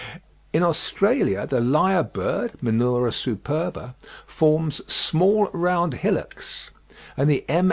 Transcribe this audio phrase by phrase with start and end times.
[0.51, 3.93] In Australia the lyre bird (Menura superba)
[4.25, 6.71] forms "small round hillocks,"
[7.15, 7.59] and the M.